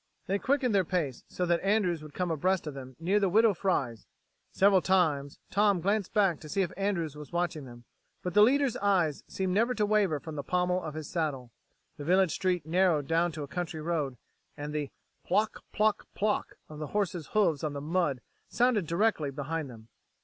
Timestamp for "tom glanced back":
5.51-6.39